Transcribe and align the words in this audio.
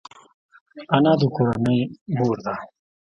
انا 0.95 1.13
د 1.19 1.21
کورنۍ 1.35 1.79
مور 2.15 2.37
ده 2.45 2.55